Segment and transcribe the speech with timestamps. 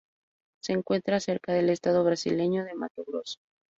[0.63, 3.37] Se encuentra cerca del estado brasileño de Mato Grosso.